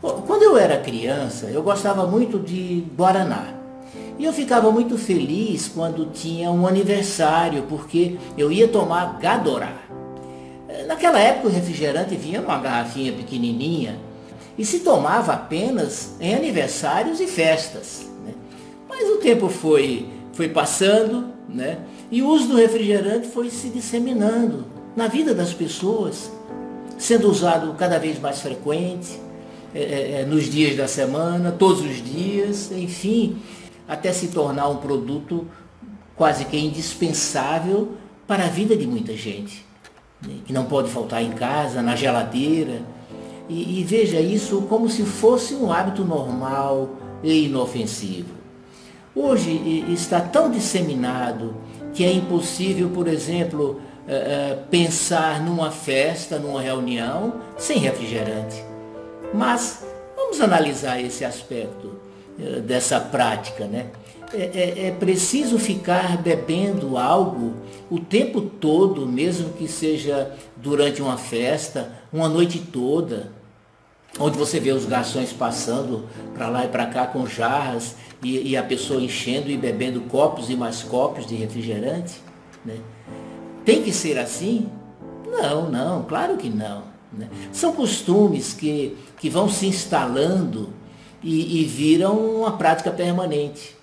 Quando 0.00 0.42
eu 0.42 0.56
era 0.56 0.78
criança, 0.78 1.46
eu 1.46 1.62
gostava 1.62 2.06
muito 2.06 2.38
de 2.38 2.84
Guaraná. 2.96 3.54
E 4.18 4.24
eu 4.24 4.32
ficava 4.32 4.70
muito 4.70 4.96
feliz 4.96 5.68
quando 5.68 6.06
tinha 6.06 6.50
um 6.50 6.66
aniversário, 6.66 7.64
porque 7.68 8.16
eu 8.36 8.50
ia 8.50 8.68
tomar 8.68 9.18
Gadorá. 9.18 9.72
Naquela 10.86 11.18
época 11.18 11.48
o 11.48 11.50
refrigerante 11.50 12.16
vinha 12.16 12.40
numa 12.40 12.58
garrafinha 12.58 13.12
pequenininha 13.12 13.98
e 14.56 14.64
se 14.64 14.80
tomava 14.80 15.32
apenas 15.32 16.16
em 16.20 16.34
aniversários 16.34 17.20
e 17.20 17.26
festas. 17.26 18.06
Né? 18.24 18.32
Mas 18.88 19.08
o 19.08 19.16
tempo 19.16 19.48
foi, 19.48 20.08
foi 20.32 20.48
passando 20.48 21.26
né? 21.48 21.78
e 22.10 22.22
o 22.22 22.28
uso 22.28 22.48
do 22.48 22.56
refrigerante 22.56 23.28
foi 23.28 23.50
se 23.50 23.68
disseminando 23.68 24.64
na 24.96 25.06
vida 25.06 25.34
das 25.34 25.52
pessoas, 25.52 26.30
sendo 26.98 27.30
usado 27.30 27.74
cada 27.78 27.98
vez 27.98 28.18
mais 28.18 28.40
frequente, 28.40 29.18
é, 29.74 29.80
é, 29.80 30.20
é 30.20 30.24
nos 30.26 30.44
dias 30.44 30.76
da 30.76 30.88
semana, 30.88 31.52
todos 31.52 31.80
os 31.80 32.02
dias, 32.02 32.70
enfim, 32.72 33.36
até 33.88 34.12
se 34.12 34.28
tornar 34.28 34.68
um 34.68 34.76
produto 34.76 35.46
quase 36.16 36.44
que 36.44 36.58
indispensável 36.58 37.92
para 38.26 38.44
a 38.44 38.48
vida 38.48 38.76
de 38.76 38.86
muita 38.86 39.16
gente 39.16 39.70
que 40.44 40.52
não 40.52 40.64
pode 40.64 40.90
faltar 40.90 41.22
em 41.22 41.30
casa, 41.32 41.82
na 41.82 41.96
geladeira. 41.96 42.82
E, 43.48 43.80
e, 43.80 43.84
veja 43.84 44.20
isso 44.20 44.62
como 44.62 44.88
se 44.88 45.02
fosse 45.02 45.54
um 45.54 45.72
hábito 45.72 46.04
normal 46.04 46.90
e 47.22 47.46
inofensivo. 47.46 48.34
Hoje 49.14 49.84
está 49.88 50.20
tão 50.20 50.50
disseminado 50.50 51.54
que 51.92 52.04
é 52.04 52.12
impossível, 52.12 52.90
por 52.90 53.08
exemplo, 53.08 53.80
eh, 54.06 54.56
pensar 54.70 55.42
numa 55.42 55.72
festa, 55.72 56.38
numa 56.38 56.62
reunião, 56.62 57.34
sem 57.58 57.78
refrigerante. 57.78 58.69
Mas 59.32 59.84
vamos 60.16 60.40
analisar 60.40 61.00
esse 61.00 61.24
aspecto 61.24 61.92
eh, 62.38 62.60
dessa 62.60 63.00
prática, 63.00 63.66
né? 63.66 63.90
é, 64.32 64.38
é, 64.38 64.86
é 64.88 64.90
preciso 64.92 65.58
ficar 65.58 66.16
bebendo 66.18 66.96
algo 66.96 67.54
o 67.90 67.98
tempo 67.98 68.40
todo, 68.40 69.06
mesmo 69.06 69.50
que 69.54 69.66
seja 69.66 70.32
durante 70.56 71.02
uma 71.02 71.16
festa, 71.16 71.92
uma 72.12 72.28
noite 72.28 72.58
toda, 72.58 73.32
onde 74.18 74.38
você 74.38 74.60
vê 74.60 74.70
os 74.70 74.84
garçons 74.84 75.32
passando 75.32 76.08
para 76.34 76.48
lá 76.48 76.64
e 76.64 76.68
para 76.68 76.86
cá 76.86 77.06
com 77.06 77.26
jarras 77.26 77.96
e, 78.22 78.50
e, 78.50 78.56
a 78.56 78.62
pessoa 78.62 79.00
enchendo 79.00 79.50
e 79.50 79.56
bebendo 79.56 80.00
copos 80.02 80.50
e 80.50 80.56
mais 80.56 80.82
copos 80.82 81.26
de 81.26 81.34
refrigerante. 81.34 82.20
Né? 82.64 82.76
Tem 83.64 83.82
que 83.82 83.92
ser 83.92 84.18
assim? 84.18 84.68
Não, 85.26 85.70
não, 85.70 86.02
claro 86.04 86.36
que 86.36 86.48
não. 86.48 86.82
Né? 87.12 87.28
São 87.52 87.72
costumes 87.72 88.52
que, 88.52 88.96
que 89.18 89.28
vão 89.28 89.48
se 89.48 89.66
instalando 89.66 90.70
e, 91.22 91.60
e 91.60 91.64
viram 91.64 92.16
uma 92.18 92.52
prática 92.52 92.90
permanente 92.90 93.80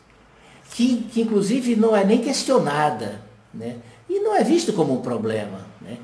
que, 0.77 1.07
que 1.11 1.21
inclusive 1.21 1.75
não 1.75 1.95
é 1.95 2.03
nem 2.03 2.19
questionada, 2.19 3.21
né? 3.51 3.77
e 4.07 4.19
não 4.19 4.35
é 4.35 4.43
visto 4.43 4.71
como 4.73 4.93
um 4.93 5.01
problema. 5.01 5.65
Né? 5.81 5.97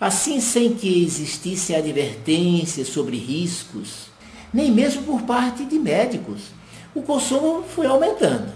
Assim, 0.00 0.40
sem 0.40 0.74
que 0.74 1.04
existisse 1.04 1.74
advertência 1.74 2.84
sobre 2.84 3.16
riscos, 3.16 4.10
nem 4.52 4.70
mesmo 4.70 5.02
por 5.02 5.22
parte 5.22 5.64
de 5.64 5.76
médicos, 5.76 6.52
o 6.94 7.02
consumo 7.02 7.64
foi 7.64 7.86
aumentando. 7.86 8.52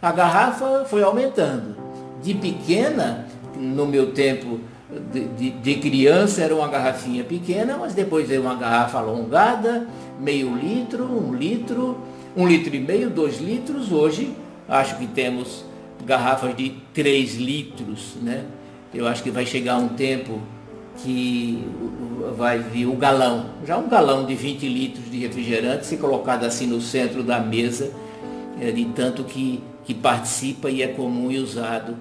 A 0.00 0.10
garrafa 0.10 0.84
foi 0.86 1.04
aumentando. 1.04 1.76
De 2.22 2.34
pequena, 2.34 3.28
no 3.56 3.86
meu 3.86 4.12
tempo 4.12 4.58
de, 5.12 5.24
de, 5.28 5.50
de, 5.50 5.74
criança, 5.76 6.42
era 6.42 6.54
uma 6.54 6.68
garrafinha 6.68 7.24
pequena, 7.24 7.76
mas 7.76 7.94
depois 7.94 8.28
veio 8.28 8.42
uma 8.42 8.54
garrafa 8.54 8.98
alongada, 8.98 9.88
meio 10.20 10.54
litro, 10.54 11.04
um 11.04 11.34
litro, 11.34 11.98
um 12.36 12.46
litro 12.46 12.74
e 12.74 12.80
meio, 12.80 13.10
dois 13.10 13.40
litros. 13.40 13.90
Hoje 13.90 14.34
Acho 14.68 14.98
que 14.98 15.06
temos 15.06 15.64
garrafas 16.04 16.56
de 16.56 16.70
3 16.92 17.36
litros, 17.36 18.14
né? 18.20 18.44
Eu 18.92 19.06
acho 19.06 19.22
que 19.22 19.30
vai 19.30 19.46
chegar 19.46 19.76
um 19.76 19.88
tempo 19.88 20.40
que 20.96 21.64
vai 22.36 22.58
vir 22.58 22.86
o 22.86 22.96
galão, 22.96 23.50
já 23.64 23.76
um 23.76 23.88
galão 23.88 24.24
de 24.24 24.34
20 24.34 24.66
litros 24.66 25.10
de 25.10 25.18
refrigerante, 25.18 25.86
ser 25.86 25.98
colocado 25.98 26.44
assim 26.44 26.66
no 26.66 26.80
centro 26.80 27.22
da 27.22 27.38
mesa, 27.38 27.92
é, 28.60 28.72
de 28.72 28.86
tanto 28.86 29.22
que, 29.22 29.62
que 29.84 29.94
participa 29.94 30.70
e 30.70 30.82
é 30.82 30.88
comum 30.88 31.30
e 31.30 31.38
usado 31.38 31.96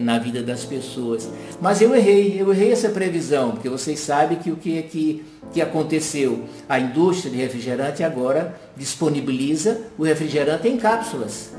na 0.00 0.18
vida 0.18 0.42
das 0.42 0.64
pessoas. 0.64 1.28
Mas 1.60 1.80
eu 1.80 1.94
errei, 1.94 2.40
eu 2.40 2.52
errei 2.52 2.72
essa 2.72 2.88
previsão, 2.88 3.52
porque 3.52 3.68
vocês 3.68 4.00
sabem 4.00 4.38
que 4.38 4.50
o 4.50 4.56
que 4.56 4.78
é 4.78 4.82
que, 4.82 5.24
que 5.52 5.60
aconteceu? 5.60 6.44
A 6.68 6.78
indústria 6.78 7.30
de 7.30 7.38
refrigerante 7.38 8.02
agora 8.02 8.54
disponibiliza 8.76 9.80
o 9.98 10.04
refrigerante 10.04 10.68
em 10.68 10.76
cápsulas. 10.76 11.52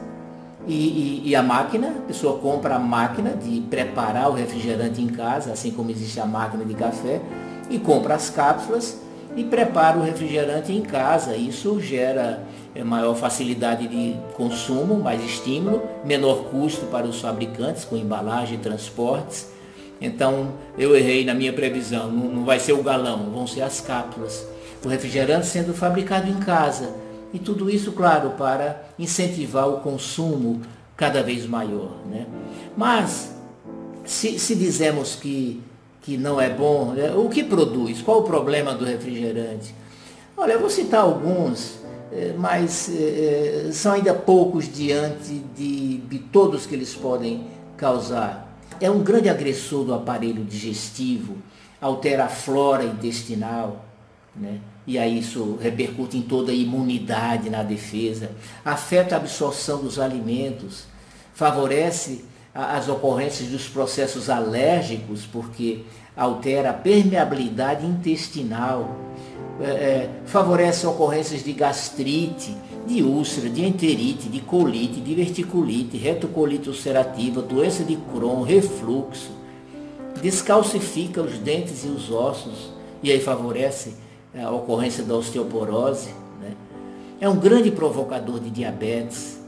E, 0.66 0.73
e, 0.73 1.29
e, 1.29 1.35
a 1.35 1.44
máquina, 1.44 1.89
a 1.89 2.07
pessoa 2.07 2.39
compra 2.39 2.75
a 2.75 2.79
máquina 2.79 3.31
de 3.31 3.59
preparar 3.62 4.29
o 4.29 4.33
refrigerante 4.33 5.01
em 5.01 5.07
casa, 5.07 5.51
assim 5.51 5.72
como 5.72 5.91
existe 5.91 6.22
a 6.22 6.25
máquina 6.25 6.63
de 6.63 6.73
café, 6.73 7.22
e 7.69 7.78
compra 7.78 8.16
as 8.16 8.29
cápsulas 8.29 8.97
e 9.35 9.44
prepara 9.44 9.97
o 9.97 10.01
refrigerante 10.01 10.72
em 10.72 10.81
casa. 10.81 11.35
Isso 11.35 11.81
gera 11.81 12.41
maior 12.81 13.13
facilidade 13.16 13.88
de 13.88 14.16
consumo, 14.34 14.95
mais 14.95 15.23
estímulo, 15.23 15.84
menor 16.03 16.45
custo 16.45 16.85
para 16.88 17.06
os 17.06 17.19
fabricantes 17.19 17.84
com 17.85 17.95
embalagem 17.95 18.56
e 18.56 18.61
transportes. 18.61 19.51
Então 20.01 20.53
eu 20.78 20.95
errei 20.95 21.23
na 21.23 21.33
minha 21.33 21.53
previsão, 21.53 22.09
não, 22.09 22.28
não 22.28 22.45
vai 22.45 22.59
ser 22.59 22.73
o 22.73 22.81
galão, 22.81 23.29
vão 23.31 23.45
ser 23.45 23.62
as 23.62 23.81
cápsulas. 23.81 24.47
O 24.83 24.88
refrigerante 24.88 25.45
sendo 25.45 25.73
fabricado 25.73 26.29
em 26.29 26.39
casa 26.39 27.03
e 27.33 27.39
tudo 27.39 27.69
isso, 27.69 27.91
claro, 27.91 28.31
para 28.31 28.83
incentivar 28.97 29.67
o 29.67 29.79
consumo 29.79 30.62
cada 30.95 31.23
vez 31.23 31.45
maior. 31.45 31.91
Né? 32.06 32.28
Mas, 32.78 33.35
se, 34.06 34.38
se 34.38 34.56
dizemos 34.56 35.16
que, 35.16 35.62
que 36.01 36.16
não 36.16 36.39
é 36.39 36.50
bom, 36.50 36.91
né? 36.91 37.12
o 37.13 37.28
que 37.29 37.44
produz? 37.44 38.01
Qual 38.01 38.19
o 38.19 38.23
problema 38.23 38.73
do 38.73 38.85
refrigerante? 38.85 39.73
Olha, 40.38 40.53
eu 40.53 40.59
vou 40.59 40.69
citar 40.69 41.01
alguns, 41.01 41.79
mas 42.38 42.90
é, 42.94 43.69
são 43.72 43.94
ainda 43.94 44.13
poucos 44.13 44.72
diante 44.72 45.41
de, 45.56 45.97
de 45.97 46.19
todos 46.19 46.66
que 46.66 46.75
eles 46.75 46.94
podem 46.94 47.47
causar. 47.78 48.57
É 48.79 48.90
um 48.90 49.01
grande 49.01 49.29
agressor 49.29 49.84
do 49.85 49.94
aparelho 49.94 50.44
digestivo, 50.44 51.38
altera 51.81 52.25
a 52.25 52.29
flora 52.29 52.84
intestinal, 52.84 53.85
né? 54.35 54.59
e 54.85 54.97
aí 54.97 55.19
isso 55.19 55.57
repercute 55.62 56.18
em 56.18 56.22
toda 56.22 56.51
a 56.51 56.56
imunidade 56.56 57.50
na 57.50 57.63
defesa, 57.63 58.31
afeta 58.63 59.16
a 59.16 59.18
absorção 59.18 59.81
dos 59.81 60.00
alimentos, 60.00 60.85
favorece 61.34 62.25
as 62.53 62.88
ocorrências 62.88 63.50
dos 63.50 63.68
processos 63.68 64.30
alérgicos, 64.30 65.25
porque 65.25 65.84
altera 66.16 66.69
a 66.69 66.74
permeabilidade 66.74 67.85
intestinal, 67.85 68.95
é, 69.62 69.66
é, 69.66 70.09
favorece 70.26 70.86
ocorrências 70.88 71.44
de 71.44 71.54
gastrite, 71.54 72.56
de 72.86 73.02
úlcera, 73.02 73.50
de 73.50 73.64
enterite, 73.64 74.28
de 74.28 74.40
colite, 74.42 75.00
de 75.00 75.16
verticulite, 75.16 75.98
retocolite 75.98 76.70
ulcerativa, 76.70 77.42
doença 77.42 77.84
de 77.84 77.96
Crohn, 77.96 78.42
refluxo, 78.42 79.31
descalcifica 80.22 81.22
os 81.22 81.38
dentes 81.38 81.86
e 81.86 81.88
os 81.88 82.12
ossos, 82.12 82.72
e 83.02 83.12
aí 83.12 83.20
favorece 83.20 83.96
a 84.36 84.50
ocorrência 84.50 85.04
da 85.04 85.16
osteoporose, 85.16 86.10
né? 86.42 86.54
é 87.22 87.30
um 87.30 87.36
grande 87.36 87.70
provocador 87.72 88.40
de 88.40 88.50
diabetes 88.50 89.40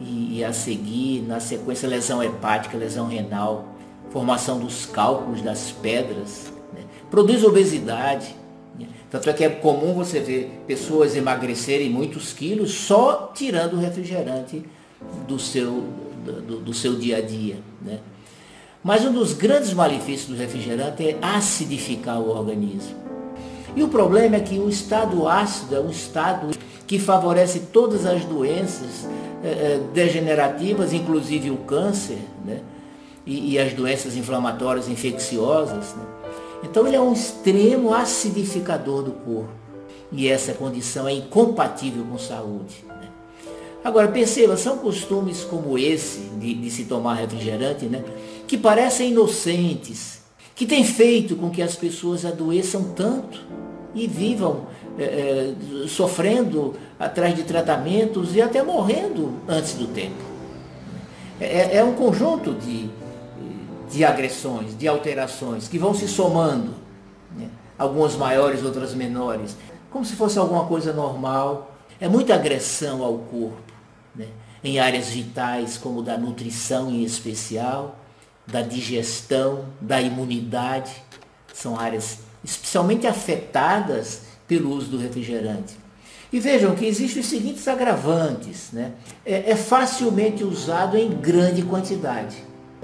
e, 0.00 0.38
e, 0.38 0.44
a 0.44 0.52
seguir, 0.52 1.22
na 1.22 1.40
sequência, 1.40 1.88
lesão 1.88 2.22
hepática, 2.22 2.76
lesão 2.76 3.06
renal, 3.06 3.66
formação 4.10 4.58
dos 4.58 4.86
cálculos 4.86 5.42
das 5.42 5.70
pedras, 5.70 6.52
né? 6.72 6.82
produz 7.10 7.44
obesidade. 7.44 8.34
Tanto 9.14 9.30
é 9.30 9.32
que 9.32 9.44
é 9.44 9.48
comum 9.48 9.94
você 9.94 10.18
ver 10.18 10.50
pessoas 10.66 11.14
emagrecerem 11.14 11.88
muitos 11.88 12.32
quilos 12.32 12.72
só 12.74 13.30
tirando 13.32 13.74
o 13.74 13.76
refrigerante 13.78 14.64
do 15.28 15.38
seu, 15.38 15.84
do, 16.24 16.58
do 16.58 16.74
seu 16.74 16.96
dia 16.96 17.18
a 17.18 17.20
dia. 17.20 17.58
Né? 17.80 18.00
Mas 18.82 19.04
um 19.04 19.12
dos 19.12 19.32
grandes 19.32 19.72
malefícios 19.72 20.30
do 20.30 20.34
refrigerante 20.36 21.06
é 21.06 21.18
acidificar 21.22 22.18
o 22.20 22.28
organismo. 22.28 22.96
E 23.76 23.84
o 23.84 23.88
problema 23.88 24.34
é 24.34 24.40
que 24.40 24.58
o 24.58 24.68
estado 24.68 25.28
ácido 25.28 25.76
é 25.76 25.80
um 25.80 25.90
estado 25.90 26.50
que 26.84 26.98
favorece 26.98 27.68
todas 27.72 28.06
as 28.06 28.24
doenças 28.24 29.08
eh, 29.44 29.78
degenerativas, 29.94 30.92
inclusive 30.92 31.52
o 31.52 31.58
câncer, 31.58 32.18
né? 32.44 32.62
e, 33.24 33.52
e, 33.52 33.58
as 33.60 33.72
doenças 33.74 34.16
inflamatórias 34.16 34.88
infecciosas. 34.88 35.94
Né? 35.94 36.13
Então 36.64 36.86
ele 36.86 36.96
é 36.96 37.00
um 37.00 37.12
extremo 37.12 37.92
acidificador 37.92 39.02
do 39.02 39.12
corpo. 39.12 39.50
E 40.10 40.28
essa 40.28 40.54
condição 40.54 41.06
é 41.06 41.12
incompatível 41.12 42.04
com 42.04 42.18
saúde. 42.18 42.84
Né? 42.88 43.08
Agora 43.84 44.08
perceba, 44.08 44.56
são 44.56 44.78
costumes 44.78 45.44
como 45.44 45.78
esse 45.78 46.20
de, 46.40 46.54
de 46.54 46.70
se 46.70 46.84
tomar 46.84 47.14
refrigerante, 47.14 47.86
né? 47.86 48.02
que 48.46 48.56
parecem 48.56 49.10
inocentes, 49.10 50.22
que 50.54 50.64
têm 50.66 50.84
feito 50.84 51.36
com 51.36 51.50
que 51.50 51.60
as 51.60 51.76
pessoas 51.76 52.24
adoeçam 52.24 52.84
tanto 52.94 53.40
e 53.94 54.06
vivam 54.06 54.66
é, 54.98 55.04
é, 55.04 55.88
sofrendo 55.88 56.74
atrás 56.98 57.34
de 57.34 57.42
tratamentos 57.42 58.34
e 58.34 58.40
até 58.40 58.62
morrendo 58.62 59.34
antes 59.48 59.74
do 59.74 59.86
tempo. 59.88 60.22
É, 61.40 61.78
é 61.78 61.84
um 61.84 61.94
conjunto 61.94 62.54
de, 62.54 62.88
de 63.94 64.04
agressões, 64.04 64.76
de 64.76 64.88
alterações 64.88 65.68
que 65.68 65.78
vão 65.78 65.94
se 65.94 66.08
somando, 66.08 66.74
né? 67.36 67.48
algumas 67.78 68.16
maiores, 68.16 68.64
outras 68.64 68.92
menores, 68.92 69.56
como 69.90 70.04
se 70.04 70.16
fosse 70.16 70.38
alguma 70.38 70.66
coisa 70.66 70.92
normal. 70.92 71.70
É 72.00 72.08
muita 72.08 72.34
agressão 72.34 73.04
ao 73.04 73.18
corpo, 73.18 73.62
né? 74.14 74.26
em 74.64 74.80
áreas 74.80 75.10
vitais 75.10 75.78
como 75.78 76.02
da 76.02 76.18
nutrição 76.18 76.90
em 76.90 77.04
especial, 77.04 77.96
da 78.44 78.62
digestão, 78.62 79.66
da 79.80 80.02
imunidade, 80.02 80.90
são 81.52 81.78
áreas 81.78 82.18
especialmente 82.42 83.06
afetadas 83.06 84.22
pelo 84.46 84.70
uso 84.70 84.88
do 84.88 84.98
refrigerante. 84.98 85.76
E 86.32 86.40
vejam 86.40 86.74
que 86.74 86.84
existem 86.84 87.22
os 87.22 87.28
seguintes 87.28 87.68
agravantes. 87.68 88.72
Né? 88.72 88.92
É, 89.24 89.52
é 89.52 89.56
facilmente 89.56 90.42
usado 90.42 90.98
em 90.98 91.10
grande 91.10 91.62
quantidade. 91.62 92.36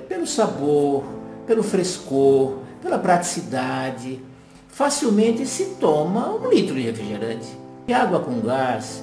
Pelo 0.08 0.26
sabor, 0.26 1.04
pelo 1.46 1.62
frescor, 1.62 2.58
pela 2.82 2.98
praticidade. 2.98 4.20
Facilmente 4.68 5.46
se 5.46 5.76
toma 5.80 6.30
um 6.30 6.48
litro 6.48 6.74
de 6.74 6.82
refrigerante. 6.82 7.48
E 7.88 7.92
água 7.92 8.20
com 8.20 8.40
gás, 8.40 9.02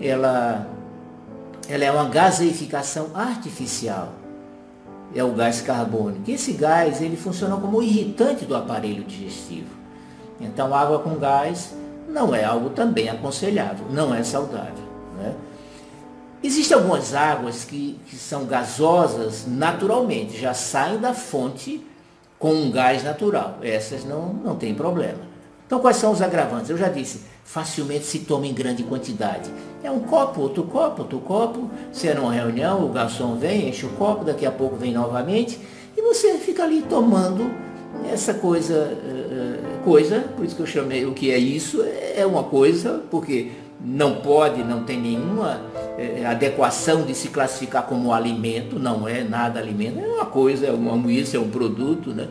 ela, 0.00 0.66
ela 1.68 1.84
é 1.84 1.90
uma 1.90 2.08
gaseificação 2.08 3.08
artificial. 3.14 4.12
É 5.14 5.24
o 5.24 5.32
gás 5.32 5.60
carbônico. 5.60 6.30
Esse 6.30 6.52
gás 6.52 7.00
ele 7.00 7.16
funciona 7.16 7.56
como 7.56 7.82
irritante 7.82 8.44
do 8.44 8.54
aparelho 8.54 9.04
digestivo. 9.04 9.76
Então, 10.40 10.74
água 10.74 11.00
com 11.00 11.16
gás 11.16 11.74
não 12.08 12.34
é 12.34 12.44
algo 12.44 12.70
também 12.70 13.08
aconselhável, 13.08 13.86
não 13.90 14.14
é 14.14 14.22
saudável. 14.22 14.84
Né? 15.16 15.34
Existem 16.42 16.76
algumas 16.76 17.14
águas 17.14 17.64
que, 17.64 17.98
que 18.06 18.16
são 18.16 18.44
gasosas 18.44 19.44
naturalmente, 19.46 20.38
já 20.38 20.54
saem 20.54 20.98
da 20.98 21.12
fonte 21.12 21.84
com 22.38 22.52
um 22.52 22.70
gás 22.70 23.02
natural. 23.02 23.58
Essas 23.60 24.04
não, 24.04 24.32
não 24.32 24.54
tem 24.54 24.74
problema. 24.74 25.18
Então, 25.66 25.80
quais 25.80 25.96
são 25.96 26.12
os 26.12 26.22
agravantes? 26.22 26.70
Eu 26.70 26.78
já 26.78 26.88
disse, 26.88 27.22
facilmente 27.44 28.04
se 28.04 28.20
toma 28.20 28.46
em 28.46 28.54
grande 28.54 28.84
quantidade. 28.84 29.50
É 29.82 29.90
um 29.90 30.00
copo, 30.00 30.40
outro 30.40 30.62
copo, 30.62 31.02
outro 31.02 31.18
copo. 31.18 31.68
Se 31.92 32.08
é 32.08 32.14
numa 32.14 32.32
reunião, 32.32 32.86
o 32.86 32.88
garçom 32.88 33.34
vem, 33.36 33.68
enche 33.68 33.84
o 33.84 33.90
copo, 33.90 34.24
daqui 34.24 34.46
a 34.46 34.52
pouco 34.52 34.76
vem 34.76 34.92
novamente, 34.92 35.58
e 35.96 36.02
você 36.02 36.38
fica 36.38 36.62
ali 36.62 36.82
tomando 36.82 37.50
essa 38.10 38.32
coisa, 38.32 38.74
eh, 38.74 39.26
eh, 39.30 39.84
coisa, 39.84 40.20
por 40.36 40.44
isso 40.44 40.54
que 40.54 40.62
eu 40.62 40.66
chamei 40.66 41.04
o 41.04 41.12
que 41.12 41.30
é 41.30 41.38
isso, 41.38 41.84
é 42.14 42.24
uma 42.24 42.44
coisa, 42.44 43.02
porque 43.10 43.50
não 43.80 44.16
pode, 44.16 44.62
não 44.64 44.82
tem 44.82 45.00
nenhuma 45.00 45.60
é, 45.96 46.24
adequação 46.26 47.02
de 47.02 47.14
se 47.14 47.28
classificar 47.28 47.84
como 47.84 48.12
alimento, 48.12 48.78
não 48.78 49.08
é 49.08 49.22
nada 49.22 49.60
alimento, 49.60 50.00
é 50.00 50.06
uma 50.06 50.26
coisa, 50.26 50.66
é 50.66 50.70
uma 50.70 51.12
isso, 51.12 51.36
é 51.36 51.40
um 51.40 51.48
produto, 51.48 52.10
né? 52.10 52.28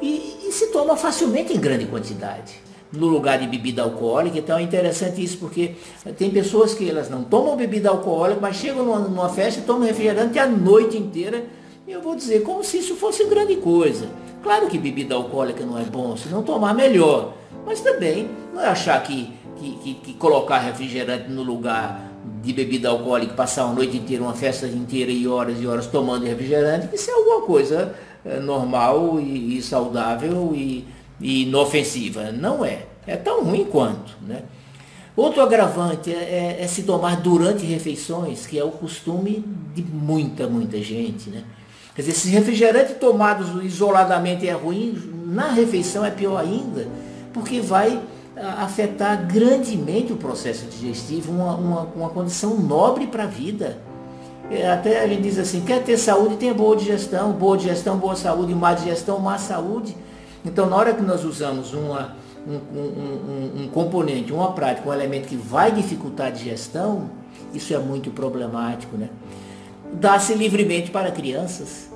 E, 0.00 0.48
e, 0.48 0.52
se 0.52 0.68
toma 0.68 0.96
facilmente 0.96 1.52
em 1.52 1.60
grande 1.60 1.86
quantidade. 1.86 2.54
No 2.92 3.06
lugar 3.06 3.38
de 3.38 3.46
bebida 3.46 3.82
alcoólica, 3.82 4.38
então 4.38 4.56
é 4.56 4.62
interessante 4.62 5.22
isso, 5.22 5.38
porque 5.38 5.74
tem 6.16 6.30
pessoas 6.30 6.74
que 6.74 6.88
elas 6.88 7.10
não 7.10 7.24
tomam 7.24 7.56
bebida 7.56 7.88
alcoólica, 7.88 8.40
mas 8.40 8.56
chegam 8.56 8.84
numa, 8.84 9.00
numa 9.00 9.28
festa 9.28 9.60
e 9.60 9.64
tomam 9.64 9.86
refrigerante 9.86 10.38
a 10.38 10.46
noite 10.46 10.96
inteira. 10.96 11.44
E 11.86 11.92
eu 11.92 12.00
vou 12.00 12.14
dizer, 12.14 12.42
como 12.42 12.62
se 12.62 12.78
isso 12.78 12.94
fosse 12.94 13.24
grande 13.24 13.56
coisa. 13.56 14.06
Claro 14.42 14.68
que 14.68 14.78
bebida 14.78 15.14
alcoólica 15.14 15.64
não 15.64 15.78
é 15.78 15.82
bom, 15.82 16.16
se 16.16 16.28
não 16.28 16.42
tomar 16.42 16.74
melhor. 16.74 17.34
Mas 17.66 17.80
também 17.80 18.28
não 18.52 18.62
é 18.62 18.66
achar 18.66 19.02
que, 19.02 19.32
que, 19.58 19.76
que, 19.76 19.94
que 19.94 20.14
colocar 20.14 20.58
refrigerante 20.58 21.30
no 21.30 21.42
lugar 21.42 22.12
de 22.42 22.52
bebida 22.52 22.88
alcoólica, 22.88 23.34
passar 23.34 23.66
uma 23.66 23.74
noite 23.74 23.96
inteira, 23.96 24.22
uma 24.22 24.34
festa 24.34 24.66
inteira 24.66 25.10
e 25.10 25.26
horas 25.26 25.60
e 25.60 25.66
horas 25.66 25.86
tomando 25.86 26.24
refrigerante, 26.24 26.94
isso 26.94 27.10
é 27.10 27.14
alguma 27.14 27.42
coisa 27.42 27.94
é, 28.24 28.38
normal 28.38 29.20
e, 29.20 29.58
e 29.58 29.62
saudável 29.62 30.52
e, 30.54 30.86
e, 31.20 31.42
inofensiva. 31.42 32.32
Não 32.32 32.64
é. 32.64 32.86
É 33.06 33.16
tão 33.16 33.44
ruim 33.44 33.64
quanto. 33.64 34.16
Né? 34.26 34.42
Outro 35.16 35.42
agravante 35.42 36.10
é, 36.10 36.56
é, 36.58 36.62
é 36.62 36.66
se 36.66 36.82
tomar 36.82 37.20
durante 37.20 37.64
refeições, 37.64 38.46
que 38.46 38.58
é 38.58 38.64
o 38.64 38.70
costume 38.70 39.44
de 39.74 39.82
muita, 39.82 40.46
muita 40.46 40.82
gente. 40.82 41.30
Né? 41.30 41.44
Quer 41.94 42.02
dizer, 42.02 42.14
se 42.14 42.28
refrigerante 42.30 42.94
tomado 42.94 43.62
isoladamente 43.62 44.48
é 44.48 44.52
ruim, 44.52 44.98
na 45.26 45.50
refeição 45.50 46.04
é 46.04 46.10
pior 46.10 46.38
ainda, 46.38 46.88
porque 47.32 47.60
vai 47.60 48.00
afetar 48.36 49.26
grandemente 49.26 50.12
o 50.12 50.16
processo 50.16 50.66
digestivo, 50.66 51.32
uma, 51.32 51.54
uma, 51.54 51.80
uma 51.96 52.08
condição 52.10 52.56
nobre 52.56 53.06
para 53.06 53.24
a 53.24 53.26
vida. 53.26 53.78
É, 54.50 54.70
até 54.70 55.02
a 55.02 55.06
gente 55.06 55.22
diz 55.22 55.38
assim, 55.38 55.62
quer 55.62 55.82
ter 55.82 55.96
saúde, 55.96 56.36
tenha 56.36 56.52
boa 56.52 56.76
digestão, 56.76 57.32
boa 57.32 57.56
digestão, 57.56 57.96
boa 57.96 58.16
saúde, 58.16 58.54
má 58.54 58.74
digestão, 58.74 59.18
má 59.18 59.38
saúde. 59.38 59.96
Então, 60.44 60.68
na 60.68 60.76
hora 60.76 60.92
que 60.92 61.02
nós 61.02 61.24
usamos 61.24 61.72
uma, 61.72 62.14
um, 62.46 62.52
um, 62.52 63.60
um, 63.60 63.62
um 63.62 63.68
componente, 63.68 64.32
uma 64.32 64.52
prática, 64.52 64.88
um 64.88 64.92
elemento 64.92 65.28
que 65.28 65.36
vai 65.36 65.72
dificultar 65.72 66.26
a 66.26 66.30
digestão, 66.30 67.10
isso 67.54 67.72
é 67.72 67.78
muito 67.78 68.10
problemático, 68.10 68.96
né? 68.96 69.08
dá-se 69.94 70.34
livremente 70.34 70.90
para 70.90 71.10
crianças. 71.10 71.88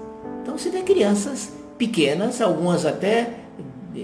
Então 0.43 0.57
você 0.57 0.71
vê 0.71 0.83
crianças 0.83 1.53
pequenas, 1.77 2.41
algumas 2.41 2.87
até 2.87 3.35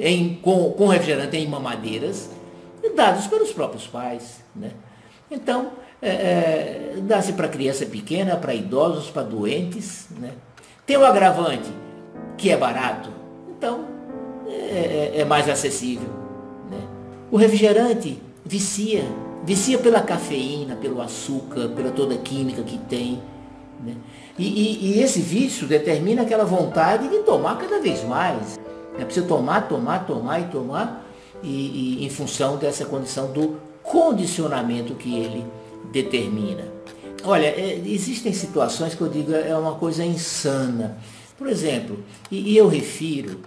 em, 0.03 0.37
com, 0.37 0.71
com 0.73 0.87
refrigerante 0.89 1.37
em 1.37 1.47
mamadeiras, 1.47 2.31
dados 2.95 3.27
pelos 3.27 3.53
próprios 3.53 3.87
pais. 3.87 4.43
Né? 4.55 4.71
Então, 5.31 5.73
é, 6.01 6.09
é, 6.09 6.95
dá-se 6.99 7.33
para 7.33 7.49
criança 7.49 7.87
pequena, 7.87 8.37
para 8.37 8.55
idosos, 8.55 9.11
para 9.11 9.23
doentes. 9.23 10.07
Né? 10.19 10.33
Tem 10.87 10.97
o 10.97 11.05
agravante, 11.05 11.71
que 12.37 12.51
é 12.51 12.57
barato, 12.57 13.09
então 13.57 13.87
é, 14.47 15.13
é, 15.17 15.21
é 15.21 15.25
mais 15.25 15.49
acessível. 15.49 16.09
Né? 16.71 16.79
O 17.31 17.37
refrigerante 17.37 18.21
vicia, 18.45 19.05
vicia 19.45 19.79
pela 19.79 20.03
cafeína, 20.03 20.77
pelo 20.77 21.01
açúcar, 21.01 21.69
pela 21.69 21.91
toda 21.91 22.15
a 22.15 22.19
química 22.19 22.63
que 22.63 22.79
tem. 22.79 23.21
Né? 23.83 23.95
E, 24.39 24.47
e, 24.47 24.99
e, 24.99 25.03
esse 25.03 25.21
vício 25.21 25.67
determina 25.67 26.23
aquela 26.23 26.45
vontade 26.45 27.09
de 27.09 27.19
tomar 27.21 27.57
cada 27.57 27.81
vez 27.81 28.05
mais. 28.05 28.59
É 28.99 29.05
preciso 29.05 29.27
tomar, 29.27 29.69
tomar, 29.69 30.07
tomar 30.07 30.41
e 30.41 30.45
tomar, 30.45 31.05
e, 31.43 31.99
e 32.01 32.07
em 32.07 32.11
função 32.11 32.57
dessa 32.57 32.85
condição 32.85 33.33
do 33.33 33.57
condicionamento 33.83 34.95
que 34.95 35.15
ele 35.15 35.45
determina. 35.93 36.65
Olha, 37.25 37.47
é, 37.47 37.81
existem 37.85 38.33
situações 38.33 38.95
que 38.95 39.01
eu 39.01 39.09
digo 39.09 39.33
é 39.35 39.57
uma 39.57 39.75
coisa 39.75 40.05
insana. 40.05 40.99
Por 41.37 41.49
exemplo, 41.49 41.99
e, 42.31 42.53
e 42.53 42.57
eu 42.57 42.69
refiro 42.69 43.41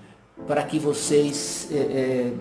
para 0.45 0.63
que 0.63 0.77
vocês 0.77 1.69
é, 1.71 1.77
é, 1.77 2.31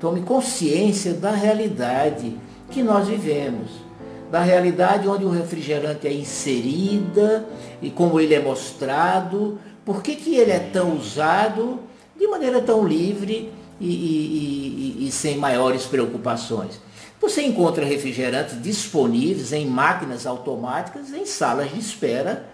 tomem 0.00 0.22
consciência 0.22 1.12
da 1.12 1.30
realidade 1.30 2.36
que 2.70 2.82
nós 2.82 3.06
vivemos 3.06 3.90
da 4.30 4.40
realidade 4.40 5.08
onde 5.08 5.24
o 5.24 5.30
refrigerante 5.30 6.06
é 6.06 6.12
inserida 6.12 7.44
e 7.82 7.90
como 7.90 8.20
ele 8.20 8.34
é 8.34 8.40
mostrado, 8.40 9.58
por 9.84 10.02
que, 10.02 10.14
que 10.14 10.36
ele 10.36 10.52
é 10.52 10.60
tão 10.60 10.96
usado 10.96 11.80
de 12.20 12.28
maneira 12.28 12.60
tão 12.60 12.86
livre 12.86 13.50
e, 13.80 13.86
e, 13.88 14.96
e, 14.98 15.08
e 15.08 15.10
sem 15.10 15.38
maiores 15.38 15.86
preocupações. 15.86 16.78
Você 17.18 17.42
encontra 17.42 17.84
refrigerantes 17.84 18.60
disponíveis 18.62 19.52
em 19.52 19.66
máquinas 19.66 20.26
automáticas, 20.26 21.12
em 21.12 21.24
salas 21.24 21.72
de 21.72 21.80
espera 21.80 22.46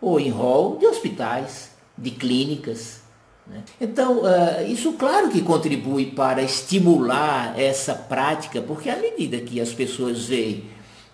ou 0.00 0.18
em 0.18 0.28
hall 0.28 0.76
de 0.76 0.86
hospitais, 0.86 1.70
de 1.96 2.10
clínicas. 2.10 3.00
Né? 3.46 3.62
Então, 3.80 4.22
uh, 4.22 4.66
isso 4.66 4.92
claro 4.94 5.28
que 5.28 5.40
contribui 5.40 6.06
para 6.06 6.42
estimular 6.42 7.58
essa 7.58 7.94
prática, 7.94 8.60
porque 8.60 8.90
à 8.90 8.96
medida 8.96 9.38
que 9.38 9.60
as 9.60 9.72
pessoas 9.72 10.26
veem 10.26 10.64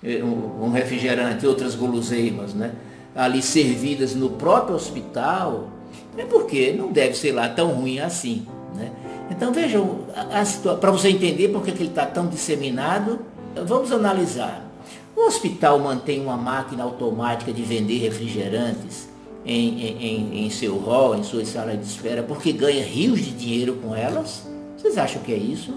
eh, 0.03 0.23
um 0.23 0.71
refrigerante 0.71 1.45
e 1.45 1.49
outras 1.49 1.75
guloseimas, 1.75 2.55
né? 2.55 2.73
ali 3.15 3.43
servidas 3.43 4.15
no 4.15 4.31
próprio 4.31 4.77
hospital, 4.77 5.78
é 6.19 6.25
porque 6.25 6.73
não 6.73 6.91
deve 6.91 7.15
ser 7.15 7.33
lá 7.33 7.49
tão 7.49 7.69
ruim 7.73 8.01
assim. 8.01 8.47
Né? 8.75 8.91
Então 9.31 9.53
vejam, 9.53 10.01
para 10.81 10.91
você 10.91 11.09
entender 11.11 11.49
por 11.49 11.63
que 11.63 11.71
ele 11.71 11.87
está 11.87 12.07
tão 12.07 12.27
disseminado, 12.27 13.21
vamos 13.67 13.93
analisar. 13.93 14.65
O 15.17 15.27
hospital 15.27 15.79
mantém 15.79 16.21
uma 16.21 16.37
máquina 16.37 16.85
automática 16.85 17.53
de 17.53 17.63
vender 17.63 17.99
refrigerantes 17.99 19.09
em, 19.45 19.81
em, 19.83 20.47
em 20.47 20.51
seu 20.51 20.79
hall, 20.79 21.17
em 21.17 21.23
suas 21.23 21.49
salas 21.49 21.79
de 21.79 21.87
espera, 21.87 22.23
porque 22.23 22.53
ganha 22.53 22.85
rios 22.85 23.21
de 23.21 23.31
dinheiro 23.33 23.75
com 23.83 23.95
elas? 23.95 24.47
Vocês 24.77 24.97
acham 24.97 25.23
que 25.23 25.33
é 25.33 25.37
isso? 25.37 25.75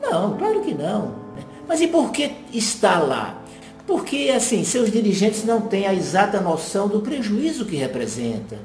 Não, 0.00 0.36
claro 0.36 0.60
que 0.60 0.72
não. 0.72 1.06
Né? 1.36 1.42
Mas 1.66 1.80
e 1.80 1.88
por 1.88 2.10
que 2.10 2.32
está 2.52 2.98
lá? 2.98 3.42
Porque, 3.86 4.32
assim, 4.34 4.62
seus 4.62 4.90
dirigentes 4.90 5.44
não 5.44 5.62
têm 5.62 5.86
a 5.86 5.94
exata 5.94 6.40
noção 6.40 6.86
do 6.86 7.00
prejuízo 7.00 7.64
que 7.64 7.74
representa, 7.74 8.56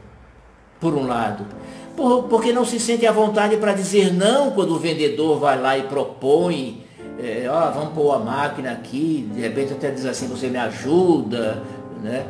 por 0.86 0.94
um 0.94 1.08
lado. 1.08 1.44
Por, 1.98 2.24
porque 2.24 2.54
não 2.54 2.64
se 2.64 2.80
sentem 2.80 3.10
à 3.10 3.12
vontade 3.12 3.58
para 3.58 3.74
dizer 3.74 4.14
não 4.14 4.52
quando 4.52 4.76
o 4.76 4.80
vendedor 4.80 5.40
vai 5.40 5.60
lá 5.60 5.76
e 5.78 5.84
propõe 5.84 6.86
é, 7.18 7.48
ó, 7.50 7.72
vamos 7.72 7.94
pôr 7.94 8.12
a 8.12 8.20
máquina 8.20 8.72
aqui, 8.72 9.28
de 9.34 9.40
repente 9.40 9.74
até 9.74 9.90
diz 9.90 10.06
assim, 10.06 10.28
você 10.28 10.48
me 10.48 10.58
ajuda, 10.58 11.64
né? 12.04 12.26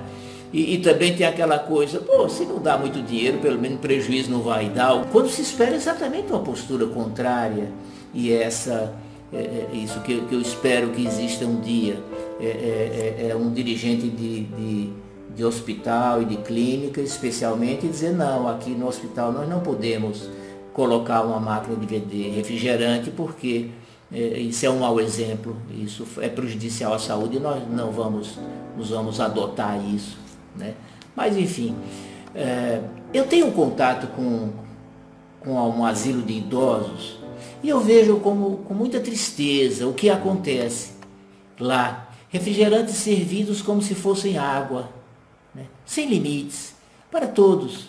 E, 0.54 0.76
e, 0.76 0.78
também 0.78 1.14
tem 1.18 1.26
aquela 1.26 1.60
coisa, 1.60 2.00
pô, 2.00 2.30
se 2.30 2.46
não 2.46 2.60
dá 2.60 2.78
muito 2.78 3.02
dinheiro, 3.02 3.40
pelo 3.40 3.60
menos 3.60 3.80
prejuízo 3.80 4.32
não 4.32 4.42
vai 4.42 4.70
dar. 4.70 5.04
Quando 5.12 5.28
se 5.28 5.42
espera 5.42 5.76
exatamente 5.76 6.32
uma 6.32 6.40
postura 6.40 6.86
contrária, 6.86 7.70
e 8.14 8.32
essa 8.32 8.94
é, 9.34 9.38
é 9.38 9.70
isso 9.76 10.00
que, 10.02 10.22
que, 10.22 10.34
eu 10.34 10.40
espero 10.40 10.92
que 10.92 11.06
exista 11.06 11.46
um 11.46 11.60
dia, 11.60 11.98
é, 12.40 12.46
é, 12.46 13.16
é, 13.26 13.30
é 13.32 13.36
um 13.36 13.52
dirigente 13.52 14.08
de, 14.08 14.44
de, 14.44 14.90
de 15.34 15.44
hospital 15.44 16.22
e 16.22 16.26
de 16.26 16.38
clínica, 16.38 17.02
especialmente, 17.02 17.88
dizer, 17.88 18.14
não, 18.14 18.48
aqui 18.48 18.72
no 18.72 18.88
hospital 18.88 19.32
nós 19.32 19.48
não 19.50 19.60
podemos 19.60 20.30
colocar 20.74 21.22
uma 21.22 21.40
máquina 21.40 21.76
de 21.76 21.86
vender 21.86 22.32
refrigerante, 22.32 23.10
porque 23.10 23.70
é, 24.12 24.40
isso 24.40 24.66
é 24.66 24.70
um 24.70 24.80
mau 24.80 25.00
exemplo, 25.00 25.56
isso 25.74 26.06
é 26.20 26.30
prejudicial 26.30 26.94
à 26.94 27.00
saúde 27.00 27.38
e 27.38 27.40
nós 27.40 27.64
não 27.70 27.92
vamos, 27.92 28.38
nós 28.78 28.90
vamos 28.90 29.20
adotar 29.20 29.80
isso. 29.94 30.18
Né? 30.56 30.74
Mas 31.16 31.38
enfim, 31.38 31.76
é, 32.34 32.82
eu 33.14 33.26
tenho 33.26 33.52
contato 33.52 34.08
com, 34.08 34.52
com 35.40 35.54
um 35.54 35.86
asilo 35.86 36.22
de 36.22 36.34
idosos 36.34 37.20
e 37.64 37.70
eu 37.70 37.80
vejo 37.80 38.18
como, 38.20 38.58
com 38.58 38.74
muita 38.74 39.00
tristeza 39.00 39.88
o 39.88 39.94
que 39.94 40.10
acontece 40.10 40.92
lá. 41.60 42.10
Refrigerantes 42.30 42.96
servidos 42.96 43.62
como 43.62 43.82
se 43.82 43.96
fossem 43.96 44.38
água, 44.38 44.90
né? 45.56 45.66
sem 45.86 46.08
limites, 46.08 46.76
para 47.10 47.28
todos. 47.28 47.88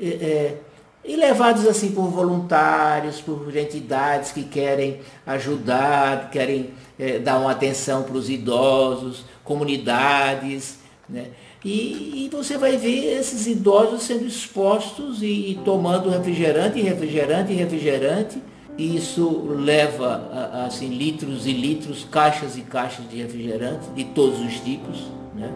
É, 0.00 0.06
é, 0.06 0.58
e 1.04 1.16
levados 1.16 1.66
assim 1.66 1.90
por 1.90 2.08
voluntários, 2.08 3.20
por 3.20 3.54
entidades 3.56 4.30
que 4.30 4.44
querem 4.44 5.00
ajudar, 5.26 6.30
querem 6.30 6.70
é, 6.98 7.18
dar 7.18 7.40
uma 7.40 7.50
atenção 7.50 8.04
para 8.04 8.16
os 8.16 8.30
idosos, 8.30 9.24
comunidades. 9.42 10.78
Né? 11.08 11.28
E, 11.64 12.24
e, 12.24 12.28
você 12.30 12.56
vai 12.56 12.76
ver 12.76 13.18
esses 13.18 13.46
idosos 13.46 14.02
sendo 14.02 14.26
expostos 14.26 15.22
e, 15.22 15.50
e 15.52 15.60
tomando 15.64 16.08
refrigerante, 16.08 16.80
refrigerante, 16.80 17.52
refrigerante. 17.52 18.42
E 18.78 18.96
isso 18.96 19.46
leva 19.48 20.64
assim, 20.66 20.88
litros 20.88 21.46
e 21.46 21.52
litros, 21.52 22.04
caixas 22.10 22.56
e 22.56 22.62
caixas 22.62 23.08
de 23.08 23.16
refrigerante 23.18 23.90
de 23.90 24.04
todos 24.04 24.40
os 24.40 24.60
tipos. 24.60 24.98
Né? 25.34 25.52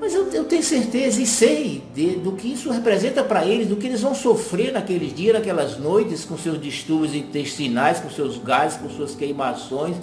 Mas 0.00 0.14
eu, 0.14 0.30
eu 0.32 0.44
tenho 0.44 0.62
certeza 0.62 1.20
e 1.20 1.26
sei 1.26 1.82
de, 1.94 2.10
do 2.16 2.32
que 2.32 2.52
isso 2.52 2.70
representa 2.70 3.24
para 3.24 3.44
eles, 3.44 3.66
do 3.66 3.76
que 3.76 3.86
eles 3.86 4.00
vão 4.00 4.14
sofrer 4.14 4.72
naqueles 4.72 5.14
dias, 5.14 5.34
naquelas 5.34 5.76
noites, 5.76 6.24
com 6.24 6.38
seus 6.38 6.60
distúrbios 6.60 7.14
intestinais, 7.14 7.98
com 7.98 8.08
seus 8.08 8.38
gases, 8.38 8.78
com 8.78 8.88
suas 8.88 9.14
queimações, 9.14 9.96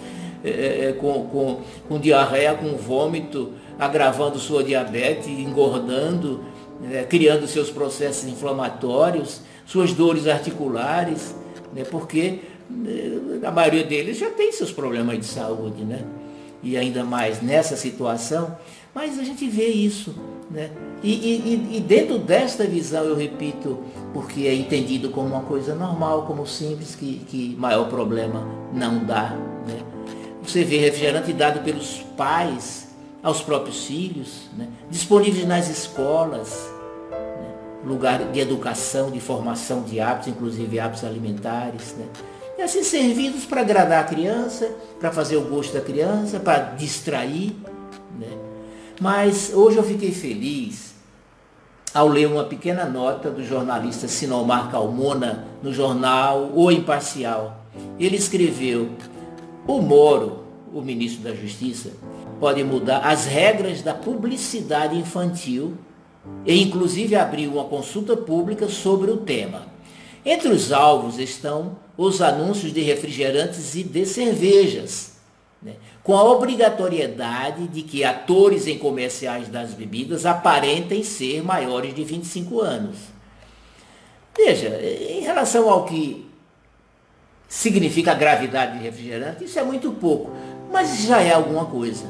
é, 0.44 0.90
é, 0.90 0.94
com, 0.94 1.25
com, 1.28 1.62
com 1.88 2.00
diarreia, 2.00 2.54
com 2.54 2.75
vômito, 2.75 3.54
agravando 3.80 4.38
sua 4.38 4.64
diabetes, 4.64 5.28
engordando, 5.28 6.44
é, 6.92 7.04
criando 7.04 7.48
seus 7.48 7.70
processos 7.70 8.30
inflamatórios, 8.30 9.42
suas 9.66 9.94
dores 9.94 10.28
articulares, 10.28 11.34
né, 11.74 11.84
porque 11.90 12.42
é, 12.86 13.48
a 13.48 13.52
maioria 13.52 13.84
deles 13.84 14.18
já 14.18 14.30
tem 14.30 14.52
seus 14.52 14.72
problemas 14.72 15.18
de 15.18 15.25
saúde, 15.25 15.84
né? 15.84 16.04
E 16.65 16.75
ainda 16.75 17.03
mais 17.03 17.43
nessa 17.43 17.77
situação, 17.77 18.57
mas 18.91 19.19
a 19.19 19.24
gente 19.24 19.48
vê 19.48 19.67
isso. 19.67 20.15
Né? 20.50 20.72
E, 21.03 21.12
e, 21.12 21.77
e, 21.77 21.79
dentro 21.79 22.17
desta 22.17 22.65
visão, 22.65 23.03
eu 23.03 23.15
repito, 23.15 23.84
porque 24.12 24.48
é 24.48 24.53
entendido 24.55 25.10
como 25.10 25.27
uma 25.27 25.41
coisa 25.41 25.75
normal, 25.75 26.24
como 26.25 26.48
simples, 26.48 26.95
que, 26.95 27.19
que 27.27 27.55
maior 27.60 27.88
problema 27.88 28.48
não 28.74 29.05
dá. 29.05 29.29
Né? 29.67 29.79
Você 30.41 30.63
vê 30.63 30.79
refrigerante 30.79 31.31
dado 31.34 31.63
pelos 31.63 31.98
pais 32.17 32.88
aos 33.22 33.43
próprios 33.43 33.86
filhos, 33.86 34.50
né? 34.57 34.67
disponíveis 34.89 35.48
nas 35.48 35.69
escolas, 35.69 36.67
né? 37.12 37.53
lugar 37.86 38.31
de 38.31 38.39
educação, 38.39 39.12
de 39.12 39.19
formação 39.19 39.84
de 39.84 40.00
hábitos, 40.00 40.29
inclusive 40.29 40.79
hábitos 40.79 41.03
alimentares. 41.03 41.95
Né? 41.95 42.05
E 42.57 42.62
assim 42.62 42.83
servidos 42.83 43.45
para 43.45 43.62
agradar 43.62 44.03
a 44.03 44.07
criança, 44.07 44.74
para 45.00 45.12
fazer 45.12 45.35
o 45.35 45.41
gosto 45.41 45.74
da 45.74 45.81
criança, 45.81 46.39
para 46.39 46.59
distrair. 46.75 47.53
Né? 48.17 48.29
Mas 49.00 49.51
hoje 49.53 49.77
eu 49.77 49.83
fiquei 49.83 50.12
feliz 50.12 50.95
ao 51.93 52.07
ler 52.07 52.27
uma 52.27 52.45
pequena 52.45 52.85
nota 52.85 53.29
do 53.29 53.43
jornalista 53.43 54.07
Sinomar 54.07 54.71
Calmona 54.71 55.45
no 55.62 55.74
jornal 55.74 56.51
O 56.53 56.71
Imparcial. 56.71 57.65
Ele 58.00 58.15
escreveu, 58.15 58.89
o 59.67 59.81
Moro, 59.81 60.43
o 60.74 60.81
ministro 60.81 61.24
da 61.24 61.33
Justiça, 61.33 61.91
pode 62.39 62.63
mudar 62.63 63.00
as 63.00 63.25
regras 63.25 63.81
da 63.81 63.93
publicidade 63.93 64.97
infantil 64.97 65.74
e 66.45 66.62
inclusive 66.62 67.15
abrir 67.15 67.47
uma 67.47 67.65
consulta 67.65 68.15
pública 68.15 68.67
sobre 68.67 69.12
o 69.12 69.17
tema. 69.17 69.75
Entre 70.25 70.50
os 70.50 70.72
alvos 70.72 71.20
estão 71.20 71.77
os 71.96 72.22
anúncios 72.22 72.74
de 72.74 72.82
refrigerantes 72.82 73.75
e 73.75 73.84
de 73.84 74.05
cervejas, 74.05 75.13
né, 75.62 75.74
com 76.03 76.17
a 76.17 76.24
obrigatoriedade 76.24 77.67
de 77.67 77.84
que 77.84 78.03
atores 78.03 78.65
em 78.67 78.77
comerciais 78.77 79.48
das 79.48 79.74
bebidas 79.74 80.25
aparentem 80.25 81.03
ser 81.03 81.44
maiores 81.44 81.94
de 81.94 82.03
25 82.03 82.60
anos. 82.60 82.98
Veja, 84.36 84.79
em 84.82 85.22
relação 85.22 85.70
ao 85.70 85.86
que 85.86 86.27
significa 87.48 88.12
a 88.12 88.15
gravidade 88.15 88.77
de 88.77 88.84
refrigerante, 88.84 89.46
isso 89.46 89.58
é 89.60 89.63
muito 89.63 89.91
pouco, 89.91 90.32
mas 90.72 91.03
já 91.03 91.22
é 91.22 91.34
alguma 91.34 91.65
coisa. 91.65 92.05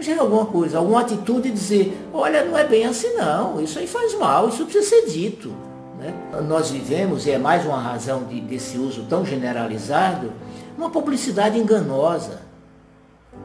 Já 0.00 0.12
é 0.12 0.18
alguma 0.18 0.46
coisa, 0.46 0.78
alguma 0.78 1.00
atitude 1.00 1.48
de 1.48 1.54
dizer, 1.54 1.98
olha, 2.12 2.44
não 2.44 2.56
é 2.56 2.64
bem 2.64 2.84
assim 2.84 3.14
não, 3.14 3.60
isso 3.60 3.78
aí 3.78 3.86
faz 3.86 4.14
mal, 4.14 4.48
isso 4.48 4.64
precisa 4.64 4.88
ser 4.88 5.06
dito. 5.06 5.67
Né? 5.98 6.14
Nós 6.46 6.70
vivemos, 6.70 7.26
e 7.26 7.32
é 7.32 7.38
mais 7.38 7.66
uma 7.66 7.80
razão 7.80 8.24
de, 8.24 8.40
desse 8.40 8.78
uso 8.78 9.04
tão 9.08 9.24
generalizado, 9.26 10.32
uma 10.76 10.90
publicidade 10.90 11.58
enganosa 11.58 12.42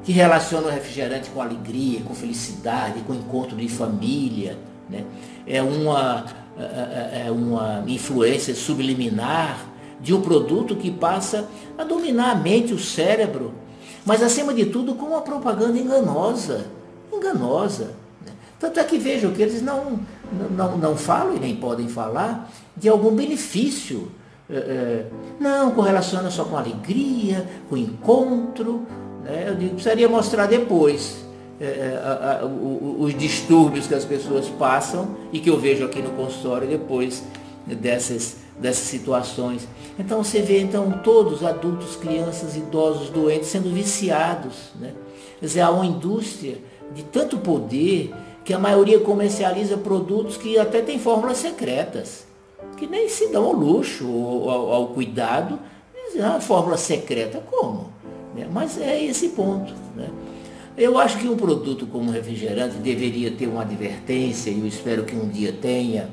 que 0.04 0.12
relaciona 0.12 0.68
o 0.68 0.70
refrigerante 0.70 1.30
com 1.30 1.42
alegria, 1.42 2.02
com 2.02 2.14
felicidade, 2.14 3.02
com 3.02 3.14
encontro 3.14 3.56
de 3.56 3.68
família. 3.68 4.58
Né? 4.90 5.04
É, 5.48 5.62
uma, 5.62 6.26
é, 6.58 6.64
é, 6.64 7.24
é 7.28 7.32
uma 7.32 7.84
influência 7.88 8.54
subliminar 8.54 9.66
de 10.00 10.14
um 10.14 10.22
produto 10.22 10.76
que 10.76 10.92
passa 10.92 11.48
a 11.78 11.84
dominar 11.84 12.32
a 12.32 12.36
mente, 12.36 12.74
o 12.74 12.80
cérebro, 12.80 13.54
mas 14.06 14.22
acima 14.22 14.54
de 14.54 14.66
tudo 14.66 14.96
com 14.96 15.08
uma 15.08 15.22
propaganda 15.22 15.78
enganosa. 15.78 16.66
Enganosa. 17.12 18.03
Tanto 18.64 18.80
é 18.80 18.84
que 18.86 18.98
vejam 18.98 19.34
que 19.34 19.42
eles 19.42 19.62
não, 19.62 20.00
não, 20.52 20.78
não 20.78 20.96
falam 20.96 21.36
e 21.36 21.40
nem 21.40 21.54
podem 21.54 21.90
falar 21.90 22.50
de 22.78 22.88
algum 22.88 23.14
benefício. 23.14 24.10
É, 24.50 24.56
é 24.56 25.06
não 25.38 25.72
correlaciona 25.72 26.32
só 26.32 26.46
com 26.46 26.56
alegria, 26.56 27.46
com 27.70 27.76
encontro, 27.76 28.88
né? 29.22 29.50
Eu 29.50 29.56
digo, 29.56 29.72
precisaria 29.72 30.08
mostrar 30.08 30.46
depois 30.46 31.26
o, 32.42 33.04
os 33.04 33.14
distúrbios 33.18 33.86
que 33.86 33.96
as 33.96 34.06
pessoas 34.06 34.48
passam 34.48 35.10
e 35.34 35.42
que 35.42 35.50
eu 35.50 35.60
vejo 35.60 35.84
aqui 35.84 36.02
no 36.02 36.12
consultório 36.12 36.66
depois 36.66 37.22
dessas, 37.68 38.38
dessas 38.58 38.88
situações. 38.88 39.68
Então 40.00 40.24
você 40.24 40.42
vê 40.42 40.62
então 40.62 41.02
todos, 41.04 41.44
adultos, 41.44 41.98
crianças, 41.98 42.56
idosos, 42.56 43.10
doentes, 43.10 43.50
sendo 43.50 43.70
viciados. 43.74 44.72
Né? 44.80 44.94
Quer 45.42 45.48
dizer, 45.48 45.62
há 45.62 45.70
uma 45.70 45.86
indústria 45.86 46.60
de 46.96 47.04
tanto 47.04 47.38
poder 47.40 48.14
que 48.44 48.54
a 48.54 48.60
maioria 48.60 49.00
comercializa 49.00 49.78
produtos 49.78 50.38
que 50.38 50.58
até 50.58 50.82
têm 50.82 51.00
fórmulas 51.00 51.38
secretas, 51.38 52.26
que 52.78 52.88
nem 52.88 53.08
se 53.08 53.28
dão 53.28 53.46
ao 53.46 53.54
luxo 53.54 54.06
ao, 54.06 54.74
ao 54.74 54.88
cuidado. 54.88 55.60
Ah, 56.22 56.40
fórmula 56.40 56.78
secreta 56.78 57.42
como? 57.50 57.92
Né? 58.36 58.48
Mas 58.52 58.78
é 58.78 59.04
esse 59.04 59.30
ponto. 59.30 59.74
Né? 59.96 60.10
Eu 60.78 60.98
acho 60.98 61.20
que 61.20 61.28
um 61.28 61.38
produto 61.38 61.86
como 61.88 62.12
refrigerante 62.12 62.78
deveria 62.78 63.32
ter 63.32 63.48
uma 63.48 63.62
advertência, 63.62 64.50
e 64.50 64.60
eu 64.60 64.68
espero 64.68 65.04
que 65.04 65.16
um 65.16 65.28
dia 65.28 65.54
tenha, 65.54 66.10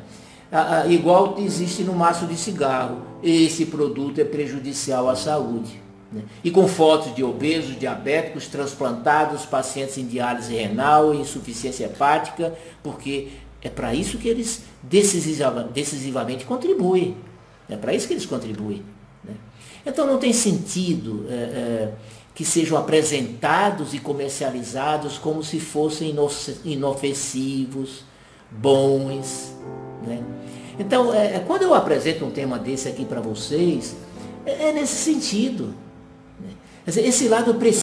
igual 0.88 1.36
existe 1.38 1.82
no 1.82 1.94
maço 1.94 2.26
de 2.26 2.36
cigarro. 2.36 2.98
Esse 3.22 3.66
produto 3.66 4.20
é 4.20 4.24
prejudicial 4.24 5.08
à 5.08 5.16
saúde. 5.16 5.80
Né? 6.12 6.22
E 6.42 6.50
com 6.50 6.66
fotos 6.66 7.14
de 7.14 7.22
obesos, 7.22 7.78
diabéticos, 7.78 8.46
transplantados, 8.46 9.46
pacientes 9.46 9.98
em 9.98 10.06
diálise 10.06 10.54
renal, 10.54 11.14
insuficiência 11.14 11.84
hepática, 11.84 12.54
porque 12.82 13.28
é 13.62 13.68
para 13.68 13.94
isso 13.94 14.18
que 14.18 14.28
eles 14.28 14.62
decisivamente 14.82 16.44
contribuem. 16.44 17.16
É 17.68 17.76
para 17.76 17.94
isso 17.94 18.06
que 18.06 18.14
eles 18.14 18.26
contribuem. 18.26 18.82
Então 19.84 20.06
não 20.06 20.18
tem 20.18 20.32
sentido 20.32 21.26
é, 21.28 21.34
é, 21.34 21.92
que 22.34 22.44
sejam 22.44 22.76
apresentados 22.76 23.94
e 23.94 23.98
comercializados 23.98 25.18
como 25.18 25.42
se 25.42 25.58
fossem 25.58 26.14
inofensivos, 26.64 28.04
bons. 28.50 29.54
Né? 30.06 30.22
Então, 30.78 31.14
é, 31.14 31.36
é, 31.36 31.44
quando 31.46 31.62
eu 31.62 31.74
apresento 31.74 32.24
um 32.24 32.30
tema 32.30 32.58
desse 32.58 32.88
aqui 32.88 33.04
para 33.04 33.20
vocês, 33.20 33.96
é, 34.44 34.68
é, 34.68 34.72
nesse 34.72 34.96
sentido. 34.96 35.74
Esse 36.86 37.28
lado 37.28 37.54